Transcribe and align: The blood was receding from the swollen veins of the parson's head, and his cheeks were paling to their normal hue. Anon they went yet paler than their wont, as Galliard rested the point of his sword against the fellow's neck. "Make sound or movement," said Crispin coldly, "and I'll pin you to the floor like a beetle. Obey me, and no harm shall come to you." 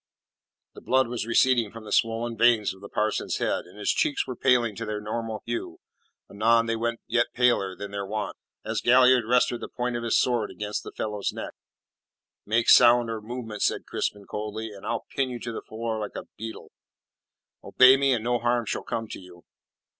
The 0.73 0.81
blood 0.81 1.07
was 1.09 1.27
receding 1.27 1.71
from 1.71 1.83
the 1.85 1.91
swollen 1.91 2.35
veins 2.35 2.73
of 2.73 2.81
the 2.81 2.89
parson's 2.89 3.37
head, 3.37 3.65
and 3.65 3.77
his 3.77 3.91
cheeks 3.91 4.25
were 4.25 4.35
paling 4.35 4.75
to 4.77 4.85
their 4.87 4.99
normal 4.99 5.43
hue. 5.45 5.77
Anon 6.27 6.65
they 6.65 6.75
went 6.75 7.01
yet 7.05 7.27
paler 7.35 7.75
than 7.75 7.91
their 7.91 8.07
wont, 8.07 8.35
as 8.65 8.81
Galliard 8.81 9.25
rested 9.29 9.61
the 9.61 9.69
point 9.69 9.95
of 9.95 10.01
his 10.01 10.17
sword 10.17 10.49
against 10.49 10.81
the 10.83 10.91
fellow's 10.91 11.31
neck. 11.31 11.53
"Make 12.47 12.67
sound 12.67 13.11
or 13.11 13.21
movement," 13.21 13.61
said 13.61 13.85
Crispin 13.85 14.25
coldly, 14.25 14.73
"and 14.73 14.87
I'll 14.87 15.05
pin 15.11 15.29
you 15.29 15.37
to 15.41 15.51
the 15.51 15.61
floor 15.61 15.99
like 15.99 16.15
a 16.15 16.27
beetle. 16.35 16.71
Obey 17.63 17.95
me, 17.95 18.11
and 18.11 18.23
no 18.23 18.39
harm 18.39 18.65
shall 18.65 18.81
come 18.81 19.07
to 19.09 19.19
you." 19.19 19.43